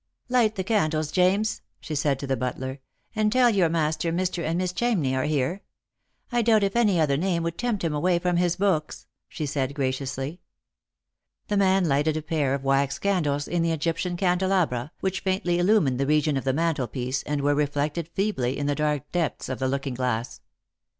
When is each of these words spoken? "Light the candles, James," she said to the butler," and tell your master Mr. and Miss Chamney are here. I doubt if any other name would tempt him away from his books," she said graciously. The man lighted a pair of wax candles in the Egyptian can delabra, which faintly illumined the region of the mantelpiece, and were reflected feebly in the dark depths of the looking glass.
"Light 0.29 0.55
the 0.55 0.63
candles, 0.63 1.11
James," 1.11 1.61
she 1.79 1.93
said 1.93 2.17
to 2.17 2.25
the 2.25 2.35
butler," 2.35 2.79
and 3.15 3.31
tell 3.31 3.51
your 3.51 3.69
master 3.69 4.11
Mr. 4.11 4.43
and 4.43 4.57
Miss 4.57 4.73
Chamney 4.73 5.13
are 5.13 5.25
here. 5.25 5.61
I 6.31 6.41
doubt 6.41 6.63
if 6.63 6.75
any 6.75 6.99
other 6.99 7.17
name 7.17 7.43
would 7.43 7.55
tempt 7.55 7.83
him 7.83 7.93
away 7.93 8.17
from 8.17 8.37
his 8.37 8.55
books," 8.55 9.05
she 9.29 9.45
said 9.45 9.75
graciously. 9.75 10.41
The 11.49 11.57
man 11.57 11.87
lighted 11.87 12.17
a 12.17 12.23
pair 12.23 12.55
of 12.55 12.63
wax 12.63 12.97
candles 12.97 13.47
in 13.47 13.61
the 13.61 13.71
Egyptian 13.73 14.17
can 14.17 14.39
delabra, 14.39 14.89
which 15.01 15.19
faintly 15.19 15.59
illumined 15.59 15.99
the 15.99 16.07
region 16.07 16.35
of 16.35 16.45
the 16.45 16.51
mantelpiece, 16.53 17.21
and 17.27 17.41
were 17.41 17.53
reflected 17.53 18.07
feebly 18.15 18.57
in 18.57 18.65
the 18.65 18.73
dark 18.73 19.11
depths 19.11 19.49
of 19.49 19.59
the 19.59 19.67
looking 19.67 19.93
glass. 19.93 20.41